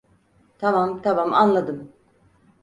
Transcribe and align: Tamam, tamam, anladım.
Tamam, 0.59 1.01
tamam, 1.01 1.33
anladım. 1.33 1.91